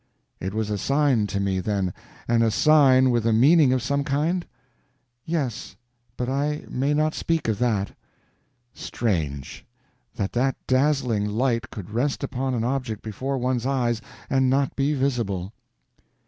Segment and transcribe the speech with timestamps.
[0.39, 4.47] "It was a sign to me, then—and a sign with a meaning of some kind?"
[5.25, 5.75] "Yes,
[6.17, 7.91] but I may not speak of that."
[8.73, 14.95] "Strange—that that dazzling light could rest upon an object before one's eyes and not be
[14.95, 15.53] visible."